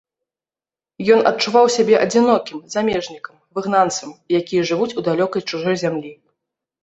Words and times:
Ён 1.15 1.19
адчуваў 1.31 1.67
сябе 1.75 1.95
адзінокім, 2.05 2.57
замежнікам, 2.75 3.35
выгнанцам, 3.57 4.09
якія 4.41 4.61
жывуць 4.73 4.91
у 5.01 5.07
далёкай 5.11 5.41
чужой 5.53 5.75
зямлі. 5.83 6.11